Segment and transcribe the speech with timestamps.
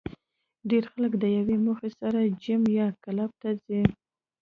[0.69, 3.81] ډېری خلک د یوې موخې سره جېم یا کلب ته ځي